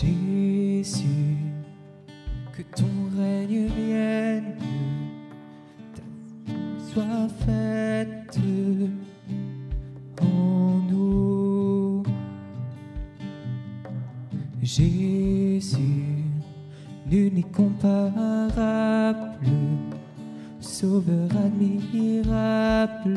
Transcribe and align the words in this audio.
Jésus, 0.00 1.36
que 2.52 2.62
ton 2.62 2.86
règne 3.16 3.66
vienne, 3.66 4.54
ta 5.92 6.02
soit 6.88 7.28
faite 7.44 8.38
en 10.20 10.78
nous. 10.88 12.04
Jésus, 14.62 16.22
nul 17.10 17.32
n'est 17.34 17.42
comparable, 17.42 18.52
Sauveur 20.60 21.28
admirable, 21.44 23.16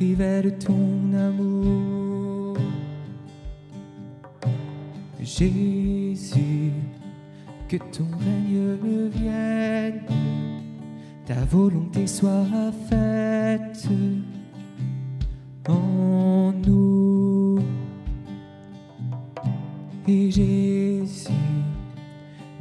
révèle 0.00 0.56
ton 0.56 1.12
amour. 1.12 2.09
Jésus, 5.38 6.72
que 7.68 7.76
ton 7.76 8.08
règne 8.18 9.10
vienne, 9.10 10.02
ta 11.24 11.44
volonté 11.44 12.06
soit 12.08 12.72
faite 12.88 13.88
en 15.68 16.52
nous. 16.66 17.60
Et 20.08 20.30
Jésus, 20.32 21.30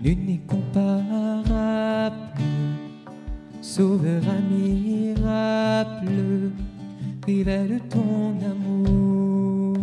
n'est 0.03 0.41
comparable, 0.47 2.15
Sauveur 3.61 4.21
admirable, 4.37 5.31
révèle 7.25 7.81
ton 7.89 8.35
amour. 8.45 9.77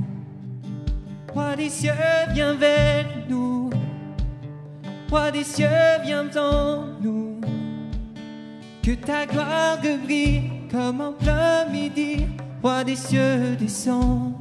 Roi 1.36 1.54
des 1.54 1.68
cieux, 1.68 1.92
viens 2.32 2.54
vers. 2.54 2.75
Roi 5.08 5.30
des 5.30 5.44
cieux, 5.44 5.68
viens 6.04 6.28
en 6.36 6.84
nous. 7.00 7.40
Que 8.82 8.92
ta 8.92 9.24
gloire 9.24 9.78
brille 10.04 10.50
comme 10.70 11.00
en 11.00 11.12
plein 11.12 11.66
midi. 11.66 12.26
Roi 12.62 12.82
des 12.82 12.96
cieux, 12.96 13.56
descends. 13.56 14.32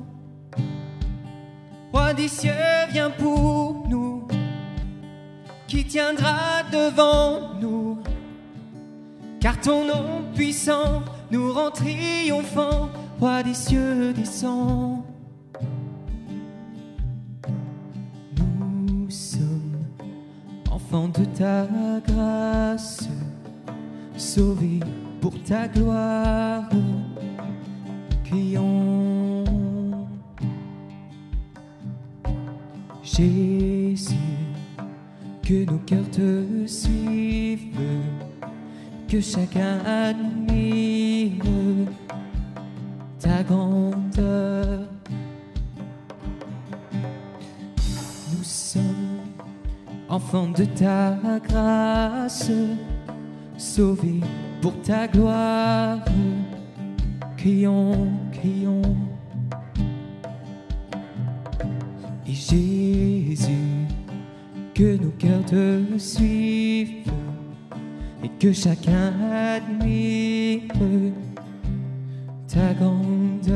Roi 1.93 2.13
des 2.13 2.27
cieux, 2.27 2.51
viens 2.91 3.11
pour 3.11 3.87
nous. 3.87 4.27
Qui 5.67 5.85
tiendra 5.85 6.63
devant 6.71 7.53
nous? 7.61 7.99
Car 9.39 9.59
ton 9.61 9.85
nom 9.85 10.23
puissant 10.33 11.03
nous 11.29 11.53
rend 11.53 11.69
triomphants. 11.69 12.89
Roi 13.19 13.43
des 13.43 13.53
cieux, 13.53 14.13
descends. 14.13 15.04
De 21.03 21.25
ta 21.25 21.67
grâce, 22.07 23.09
sauvés 24.15 24.79
pour 25.19 25.33
ta 25.43 25.67
gloire. 25.67 26.69
Crions 28.23 29.43
Jésus, 33.03 34.15
que 35.43 35.69
nos 35.69 35.79
cœurs 35.79 36.09
te 36.11 36.65
suivent, 36.65 37.77
que 39.07 39.19
chacun 39.19 39.79
admire 39.85 41.43
ta 43.19 43.43
grandeur. 43.43 44.94
Enfants 50.15 50.47
de 50.47 50.63
ta 50.63 51.17
grâce, 51.45 52.49
sauvés 53.57 54.21
pour 54.61 54.73
ta 54.81 55.07
gloire. 55.07 55.99
Crions, 57.35 58.07
crions. 58.31 58.95
Et 62.25 62.33
Jésus, 62.33 63.87
que 64.73 64.95
nos 64.95 65.11
cœurs 65.19 65.45
te 65.45 65.97
suivent 65.97 67.11
et 68.23 68.29
que 68.39 68.53
chacun 68.53 69.11
admire 69.57 70.61
ta 72.47 72.73
grandeur. 72.79 73.55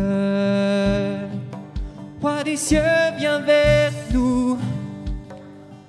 Roi 2.22 2.44
des 2.44 2.58
cieux, 2.58 2.82
viens 3.18 3.40
vers 3.40 3.94
nous. 4.14 4.58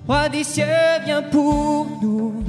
Roi 0.07 0.29
des 0.29 0.43
cieux, 0.43 0.65
viens 1.05 1.21
pour 1.21 1.87
nous. 2.01 2.43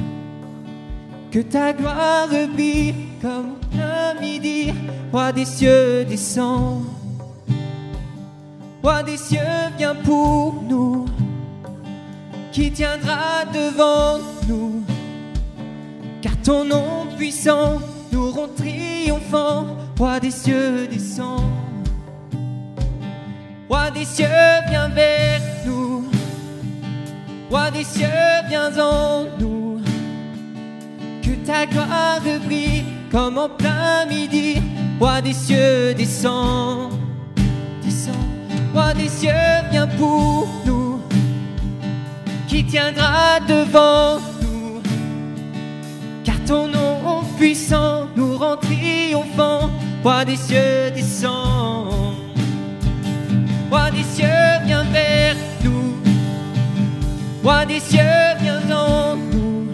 Que 1.31 1.41
ta 1.41 1.73
gloire 1.73 2.29
brille 2.55 2.95
comme 3.21 3.57
un 3.81 4.21
midi. 4.21 4.73
Roi 5.13 5.33
des 5.33 5.45
cieux, 5.45 6.05
descends. 6.05 6.83
Roi 8.83 9.03
des 9.03 9.17
cieux, 9.17 9.39
viens 9.79 9.95
pour 9.95 10.63
nous. 10.69 11.07
Qui 12.53 12.71
tiendra 12.71 13.45
devant 13.53 14.19
nous? 14.49 14.83
Car 16.21 16.37
ton 16.43 16.65
nom 16.65 17.07
puissant 17.17 17.81
nous 18.13 18.31
rend 18.31 18.49
triomphants. 18.57 19.67
Roi 19.99 20.21
des 20.21 20.31
cieux, 20.31 20.89
descends. 20.89 21.45
Roi 23.69 23.91
des 23.91 24.05
cieux, 24.05 24.27
viens 24.69 24.89
vers 24.89 25.41
nous. 25.67 25.92
Roi 27.53 27.71
des 27.71 27.85
cieux, 27.85 28.07
viens 28.49 28.73
en 28.79 29.27
nous. 29.39 29.79
Que 31.23 31.33
ta 31.47 31.67
gloire 31.67 32.23
brille 32.47 32.83
comme 33.11 33.37
en 33.37 33.51
plein 33.51 34.07
midi. 34.07 34.63
Roi 34.99 35.21
des 35.21 35.35
cieux, 35.35 35.93
descends. 35.93 36.89
Descends. 37.85 38.13
Roi 38.73 38.95
des 38.95 39.11
cieux, 39.11 39.69
viens 39.71 39.87
pour 39.87 40.49
nous. 40.65 41.03
Qui 42.49 42.65
tiendra 42.65 43.39
devant 43.47 44.19
nous? 44.41 44.81
Car 46.25 46.43
ton 46.47 46.69
nom 46.69 47.23
puissant 47.37 48.07
nous 48.17 48.39
rend 48.39 48.57
triomphants. 48.57 49.69
Roi 50.03 50.25
des 50.25 50.37
cieux, 50.37 50.91
descends. 50.95 52.15
Roi 53.71 53.91
des 53.91 54.05
cieux. 54.05 54.52
Roi 57.43 57.67
des 57.67 57.81
cieux, 57.81 57.99
viens 58.41 58.61
en 58.71 59.17
nous. 59.17 59.67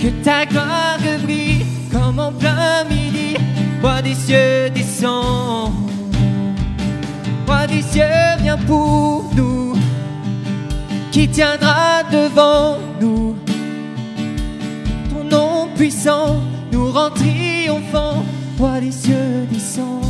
Que 0.00 0.08
ta 0.22 0.44
gloire 0.44 0.98
brille 1.22 1.64
comme 1.90 2.18
en 2.18 2.32
plein 2.32 2.84
midi. 2.84 3.36
Roi 3.80 4.02
des 4.02 4.14
cieux, 4.14 4.68
descends. 4.74 5.72
Roi 7.46 7.66
des 7.66 7.80
cieux, 7.80 8.36
viens 8.40 8.58
pour 8.58 9.24
nous. 9.34 9.74
Qui 11.10 11.28
tiendra 11.28 12.02
devant 12.12 12.76
nous? 13.00 13.34
Ton 15.10 15.24
nom 15.24 15.68
puissant 15.74 16.36
nous 16.70 16.92
rend 16.92 17.10
triomphants. 17.10 18.22
Roi 18.58 18.80
des 18.80 18.92
cieux, 18.92 19.46
descends. 19.50 20.02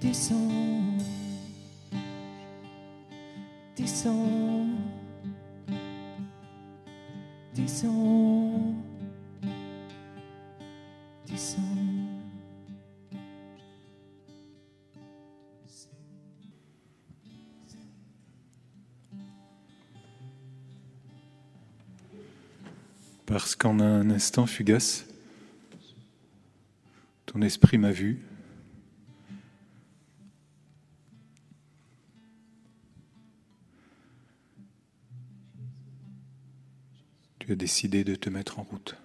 Descends. 0.00 0.69
Parce 23.26 23.54
qu'en 23.54 23.78
un 23.78 24.10
instant 24.10 24.44
fugace, 24.46 25.06
ton 27.26 27.42
esprit 27.42 27.78
m'a 27.78 27.92
vu. 27.92 28.20
Tu 37.50 37.54
as 37.54 37.56
décidé 37.56 38.04
de 38.04 38.14
te 38.14 38.30
mettre 38.30 38.60
en 38.60 38.62
route. 38.62 38.96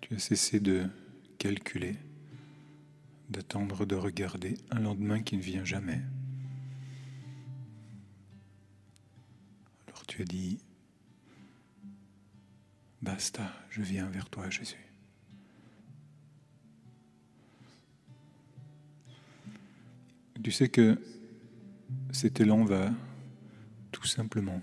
Tu 0.00 0.12
as 0.16 0.18
cessé 0.18 0.58
de 0.58 0.88
calculer, 1.38 1.94
d'attendre, 3.30 3.86
de 3.86 3.94
regarder 3.94 4.58
un 4.72 4.80
lendemain 4.80 5.22
qui 5.22 5.36
ne 5.36 5.40
vient 5.40 5.64
jamais. 5.64 6.00
Alors 9.86 10.04
tu 10.06 10.22
as 10.22 10.24
dit, 10.24 10.58
basta, 13.02 13.52
je 13.70 13.82
viens 13.82 14.08
vers 14.08 14.28
toi 14.28 14.50
Jésus. 14.50 14.84
tu 20.42 20.50
sais 20.50 20.68
que 20.68 20.98
cet 22.12 22.40
élan 22.40 22.64
va 22.64 22.90
tout 23.92 24.06
simplement 24.06 24.60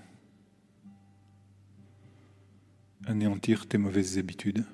anéantir 3.06 3.68
tes 3.68 3.77
mauvaises 3.77 4.18
habitudes 4.18 4.66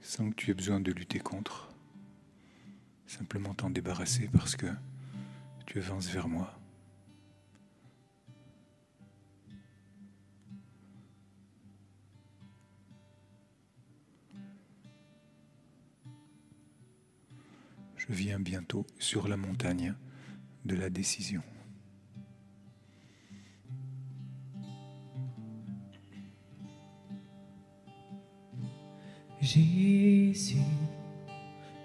sans 0.00 0.30
que 0.30 0.36
tu 0.36 0.50
aies 0.50 0.54
besoin 0.54 0.80
de 0.80 0.92
lutter 0.92 1.18
contre, 1.18 1.68
simplement 3.06 3.54
t'en 3.54 3.70
débarrasser 3.70 4.30
parce 4.32 4.54
que 4.54 4.66
tu 5.66 5.80
avances 5.80 6.08
vers 6.08 6.28
moi. 6.28 6.55
Viens 18.08 18.38
bientôt 18.38 18.86
sur 18.98 19.26
la 19.26 19.36
montagne 19.36 19.94
de 20.64 20.76
la 20.76 20.90
décision. 20.90 21.42
Jésus, 29.40 30.56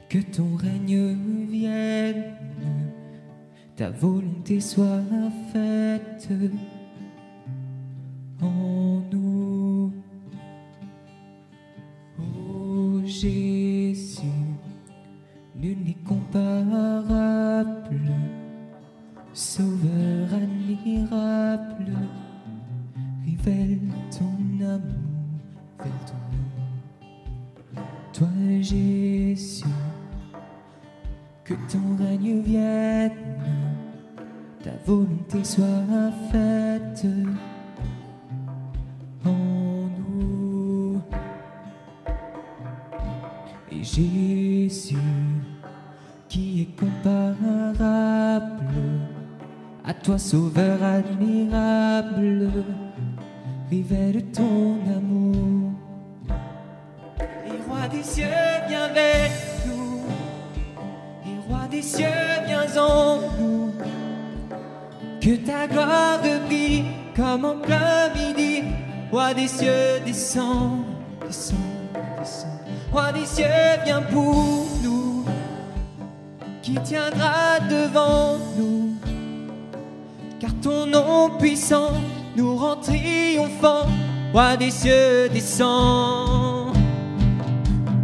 que 0.09 0.19
ton 0.19 0.55
règne 0.55 1.47
vienne, 1.47 2.35
ta 3.75 3.89
volonté 3.89 4.59
soit 4.59 5.03
faite 5.51 6.29
Sauveur 19.33 20.27
admirable, 20.33 21.93
révèle 23.25 23.79
ton 24.11 24.65
amour, 24.65 24.81
révèle 25.79 25.99
ton 26.05 26.17
amour. 27.77 27.87
Toi 28.11 28.27
Jésus, 28.59 29.63
que 31.45 31.53
ton 31.71 31.95
règne 31.97 32.41
vienne, 32.41 33.11
ta 34.61 34.71
volonté 34.85 35.45
soit 35.45 36.11
faite 36.29 37.07
en 39.23 39.29
nous. 39.29 41.01
Toi, 50.03 50.17
Sauveur 50.17 50.81
admirable, 50.83 52.49
révèle 53.69 54.23
ton 54.31 54.77
amour. 54.97 55.73
Et 57.45 57.69
roi 57.69 57.87
des 57.87 58.03
cieux, 58.03 58.25
viens 58.67 58.87
vers 58.87 59.31
nous. 59.67 60.01
Et 61.25 61.47
roi 61.47 61.67
des 61.69 61.81
cieux, 61.81 62.05
viens 62.47 62.81
en 62.81 63.19
nous. 63.39 63.73
Que 65.21 65.35
ta 65.35 65.67
gloire 65.67 66.19
brille 66.47 66.85
comme 67.15 67.45
en 67.45 67.57
plein 67.57 68.09
midi. 68.15 68.63
Roi 69.11 69.33
des 69.33 69.47
cieux, 69.47 69.99
descends, 70.05 70.79
descends, 71.27 71.55
descends. 72.17 72.47
Roi 72.91 73.11
des 73.11 73.25
cieux, 73.25 73.45
viens 73.85 74.01
pour 74.01 74.65
nous. 74.83 75.25
Qui 76.63 76.73
tiendra 76.75 77.59
devant 77.69 78.37
nous 78.57 78.90
Car 80.41 80.49
ton 80.59 80.87
nom 80.87 81.29
puissant 81.37 81.91
nous 82.35 82.55
rend 82.55 82.77
triomphants. 82.77 83.85
Roi 84.33 84.57
des 84.57 84.71
cieux, 84.71 85.29
descends. 85.31 86.73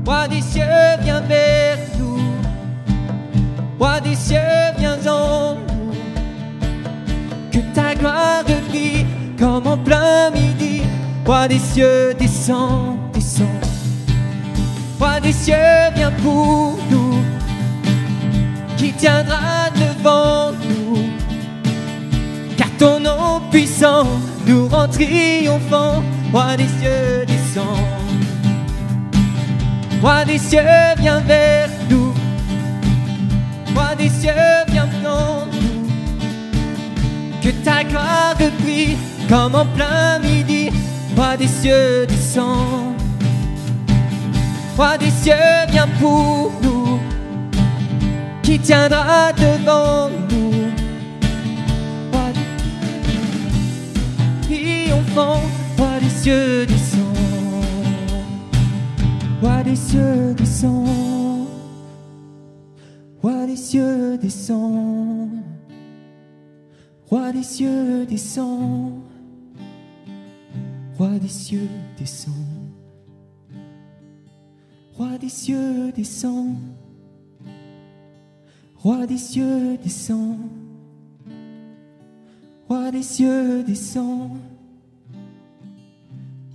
Roi 0.05 0.27
des 0.27 0.41
cieux, 0.41 0.61
viens 1.01 1.21
vers 1.21 1.79
nous. 1.97 2.19
Roi 3.79 3.99
des 4.01 4.13
cieux, 4.13 4.37
viens 4.77 4.99
en 5.07 5.55
nous. 5.55 5.95
Que 7.51 7.57
ta 7.73 7.95
gloire 7.95 8.43
brille 8.69 9.07
comme 9.39 9.65
en 9.65 9.77
plein 9.79 10.29
midi. 10.29 10.83
Roi 11.25 11.47
des 11.47 11.57
cieux, 11.57 12.13
descends, 12.19 12.99
descends. 13.13 13.45
Roi 14.99 15.19
des 15.21 15.33
cieux, 15.33 15.89
viens 15.95 16.13
pour 16.21 16.77
nous. 16.91 17.17
Qui 18.77 18.93
tiendra 18.93 19.71
devant 19.73 20.51
nous. 20.51 20.76
Puissant 23.51 24.05
nous 24.45 24.67
rend 24.67 24.87
triomphants. 24.87 26.03
Roi 26.31 26.57
des 26.57 26.67
cieux, 26.79 27.25
descends. 27.25 27.83
Roi 30.01 30.25
des 30.25 30.37
cieux, 30.37 30.59
viens 30.97 31.21
vers 31.21 31.69
nous. 31.89 32.13
Roi 33.73 33.95
des 33.97 34.09
cieux, 34.09 34.31
viens 34.67 34.89
dans 35.03 35.45
nous. 35.45 35.87
Que 37.41 37.49
ta 37.63 37.83
gloire 37.83 38.35
brille 38.61 38.97
comme 39.29 39.55
en 39.55 39.65
plein 39.65 40.19
midi. 40.19 40.69
Roi 41.15 41.37
des 41.37 41.47
cieux, 41.47 42.05
descends. 42.07 42.93
Roi 44.75 44.97
des 44.97 45.09
cieux, 45.09 45.33
viens 45.69 45.87
pour 45.99 46.51
nous. 46.61 46.99
Qui 48.43 48.59
tiendra 48.59 49.31
devant 49.33 50.09
nous. 50.09 50.26
Roi 55.77 55.99
des 55.99 56.09
cieux, 56.09 56.65
descends. 56.65 56.99
Roi 59.41 59.63
des 59.63 59.75
cieux, 59.75 60.33
descends. 60.35 61.47
Roi 63.21 63.45
des 63.45 63.55
cieux, 63.57 64.17
descends. 64.17 65.29
Roi 67.09 67.31
des 67.33 67.43
cieux, 67.43 68.05
descends. 68.05 69.03
Roi 70.97 71.19
des 71.19 71.27
cieux, 71.27 71.69
descends. 71.97 72.31
Roi 74.93 75.17
des 75.17 75.29
cieux, 75.29 75.91
descends. 75.91 76.55
Roi 78.77 79.07
des 79.07 79.17
cieux, 79.17 79.77
descends. 79.83 80.37
Roi 82.67 82.91
des 82.91 83.03
cieux, 83.03 83.63
descends. 83.63 84.35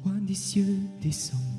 Roi 0.04 0.12
des 0.20 0.34
cieux, 0.34 0.78
descends. 1.00 1.51